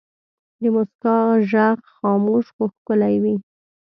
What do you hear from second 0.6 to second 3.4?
د مسکا ږغ خاموش خو ښکلی وي.